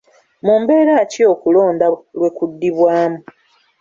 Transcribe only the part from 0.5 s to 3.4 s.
mbeera ki okulonda lwe kuddibwaamu?